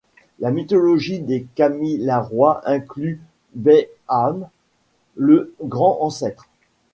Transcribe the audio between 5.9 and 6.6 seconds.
ancêtre.